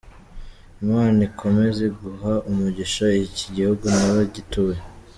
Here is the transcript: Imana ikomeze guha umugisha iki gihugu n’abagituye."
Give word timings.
Imana 0.83 1.19
ikomeze 1.29 1.85
guha 1.99 2.33
umugisha 2.49 3.05
iki 3.27 3.45
gihugu 3.55 3.83
n’abagituye." 3.95 4.79